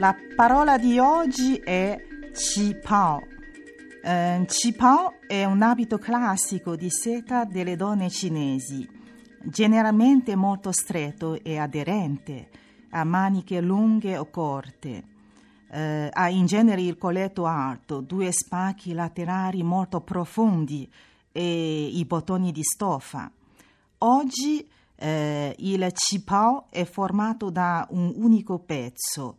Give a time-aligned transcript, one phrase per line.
[0.00, 1.94] La parola di oggi è
[2.32, 3.20] qipao.
[4.02, 8.88] Eh, qipao è un abito classico di seta delle donne cinesi,
[9.42, 12.48] generalmente molto stretto e aderente,
[12.92, 15.04] a maniche lunghe o corte.
[15.70, 20.90] Eh, ha in genere il colletto alto, due spacchi laterali molto profondi
[21.30, 23.30] e i bottoni di stoffa.
[23.98, 29.36] Oggi eh, il cipao è formato da un unico pezzo,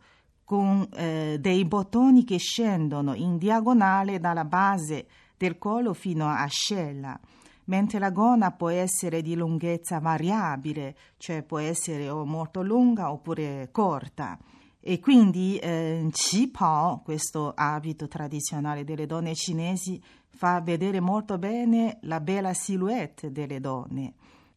[0.52, 7.18] con eh, dei bottoni che scendono in diagonale dalla base del collo fino a ascella,
[7.64, 13.70] mentre la gonna può essere di lunghezza variabile, cioè può essere o molto lunga oppure
[13.72, 14.38] corta.
[14.78, 19.98] E quindi eh, Qipao, questo abito tradizionale delle donne cinesi,
[20.28, 24.12] fa vedere molto bene la bella silhouette delle donne.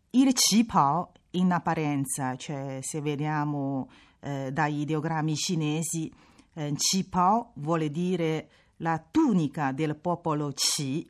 [0.10, 3.88] Il Qipao, in apparenza, cioè se vediamo
[4.26, 6.12] eh, dagli ideogrammi cinesi,
[6.54, 11.08] eh, Qipao vuole dire la tunica del popolo Qi,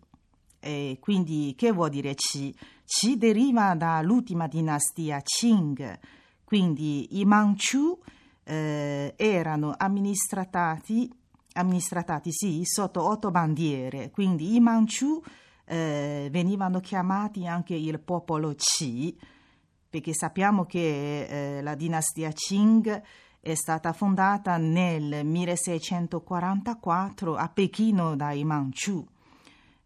[0.60, 2.54] e quindi che vuol dire Qi?
[2.86, 6.00] Qi deriva dall'ultima dinastia Qing,
[6.44, 7.98] quindi i Manchu
[8.44, 11.10] eh, erano amministrati,
[11.54, 15.24] amministrati sì, sotto otto bandiere, quindi i Manchu
[15.64, 19.18] eh, venivano chiamati anche il popolo Qi,
[19.96, 23.02] perché sappiamo che eh, la dinastia Qing
[23.40, 29.08] è stata fondata nel 1644 a Pechino dai Manchu.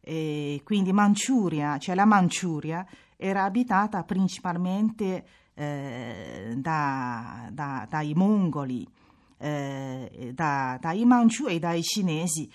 [0.01, 2.83] E quindi Manciuria, cioè la Manciuria,
[3.17, 8.83] era abitata principalmente eh, da, da, dai mongoli,
[9.37, 12.51] eh, da, dai Manciù e dai cinesi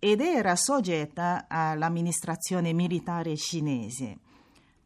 [0.00, 4.18] ed era soggetta all'amministrazione militare cinese.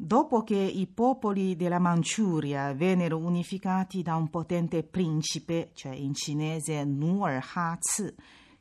[0.04, 6.82] Dopo che i popoli della Manciuria vennero unificati da un potente principe, cioè in cinese
[6.82, 8.12] Nuer Hazi,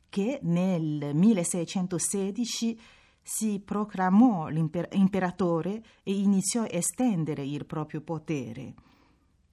[0.08, 2.80] che nel 1616
[3.20, 8.74] si proclamò l'imperatore e iniziò a estendere il proprio potere.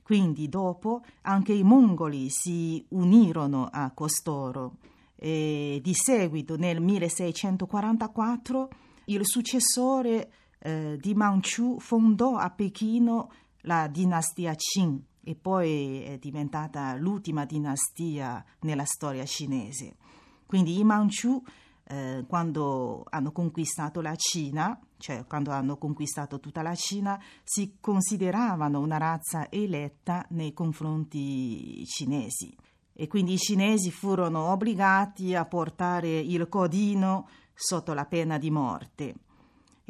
[0.04, 4.76] Quindi dopo anche i mongoli si unirono a costoro
[5.16, 8.70] e di seguito nel 1644
[9.06, 13.31] il successore eh, di Manchu fondò a Pechino
[13.62, 19.96] la dinastia Qing e poi è diventata l'ultima dinastia nella storia cinese.
[20.46, 21.42] Quindi i Manchu
[21.84, 28.80] eh, quando hanno conquistato la Cina, cioè quando hanno conquistato tutta la Cina, si consideravano
[28.80, 32.56] una razza eletta nei confronti cinesi
[32.94, 39.16] e quindi i cinesi furono obbligati a portare il codino sotto la pena di morte.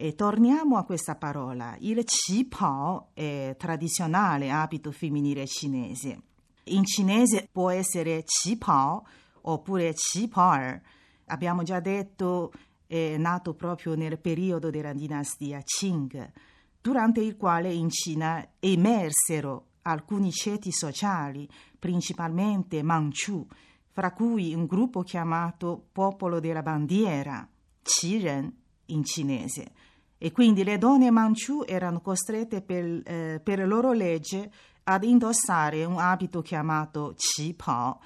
[0.01, 1.75] E torniamo a questa parola.
[1.79, 6.21] Il qipao è tradizionale abito femminile cinese.
[6.67, 9.05] In cinese può essere qipao
[9.41, 10.79] oppure qipao
[11.25, 12.53] abbiamo già detto,
[12.87, 16.31] è nato proprio nel periodo della dinastia Qing,
[16.79, 21.45] durante il quale in Cina emersero alcuni ceti sociali,
[21.77, 23.45] principalmente Manchu,
[23.91, 27.45] fra cui un gruppo chiamato Popolo della Bandiera,
[27.81, 28.49] Qiren
[28.85, 29.87] in cinese.
[30.21, 34.51] E quindi le donne Manchu erano costrette per, eh, per loro legge
[34.83, 38.01] ad indossare un abito chiamato Qipao,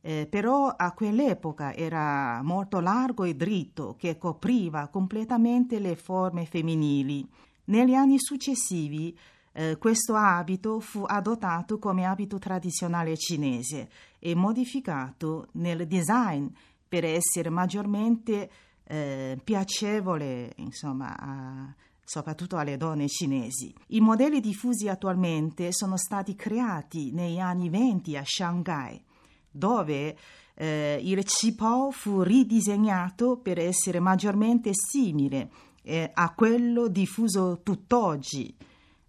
[0.00, 7.28] eh, però a quell'epoca era molto largo e dritto che copriva completamente le forme femminili.
[7.64, 9.16] Negli anni successivi
[9.52, 16.46] eh, questo abito fu adottato come abito tradizionale cinese e modificato nel design
[16.88, 18.50] per essere maggiormente
[18.88, 23.72] eh, piacevole, insomma, a, soprattutto alle donne cinesi.
[23.88, 29.02] I modelli diffusi attualmente sono stati creati negli anni 20 a Shanghai
[29.50, 30.16] dove
[30.54, 35.50] eh, il Qipao fu ridisegnato per essere maggiormente simile
[35.82, 38.54] eh, a quello diffuso tutt'oggi.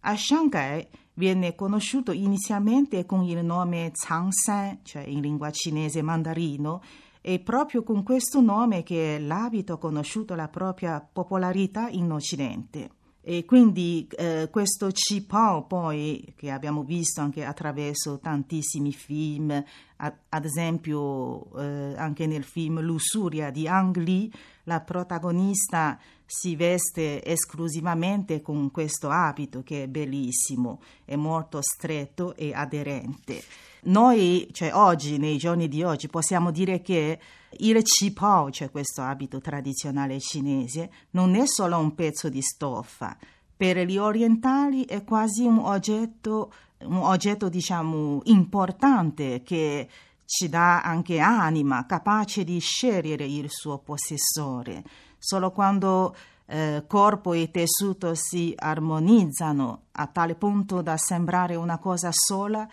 [0.02, 6.82] A Shanghai viene conosciuto inizialmente con il nome Changsan, cioè in lingua cinese mandarino,
[7.22, 12.92] e proprio con questo nome che l'abito ha conosciuto la propria popolarità in Occidente.
[13.22, 19.52] E quindi eh, questo Cipao poi, che abbiamo visto anche attraverso tantissimi film,
[19.98, 24.30] ad, ad esempio eh, anche nel film Lussuria di Ang Lee,
[24.64, 26.00] la protagonista
[26.32, 33.42] si veste esclusivamente con questo abito che è bellissimo, è molto stretto e aderente.
[33.86, 37.20] Noi, cioè oggi, nei giorni di oggi, possiamo dire che
[37.58, 43.18] il qipao, cioè questo abito tradizionale cinese, non è solo un pezzo di stoffa.
[43.58, 49.90] Per gli orientali è quasi un oggetto, un oggetto diciamo, importante che
[50.26, 54.84] ci dà anche anima, capace di scegliere il suo possessore.
[55.20, 56.16] Solo quando
[56.48, 62.68] eh, corpo e tessuto si armonizzano a tale punto da sembrare una cosa sola,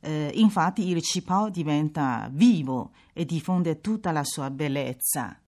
[0.00, 5.38] eh, infatti il cipao diventa vivo e diffonde tutta la sua bellezza.